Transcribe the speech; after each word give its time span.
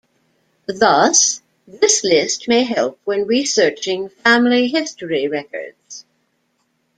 Thus, 0.65 1.43
this 1.67 2.03
list 2.03 2.47
may 2.47 2.63
help 2.63 2.99
when 3.05 3.27
researching 3.27 4.09
family 4.09 4.67
history 4.67 5.27
records. 5.27 6.05